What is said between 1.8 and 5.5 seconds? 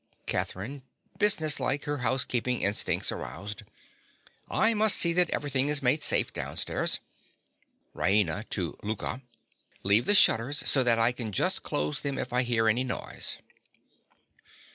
her housekeeping instincts aroused). I must see that